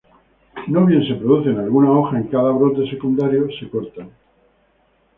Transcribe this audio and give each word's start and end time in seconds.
No 0.65 0.83
bien 0.87 1.07
se 1.07 1.13
producen 1.13 1.59
algunas 1.59 1.91
hojas 1.91 2.15
en 2.21 2.27
cada 2.29 2.51
brote 2.51 2.89
secundario, 2.89 3.47
se 3.59 3.69
corta. 3.69 4.07